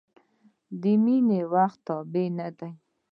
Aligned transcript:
•مینه 1.03 1.39
د 1.43 1.49
وخت 1.53 1.79
تابع 1.87 2.27
نه 2.37 2.47
ده. 2.57 2.69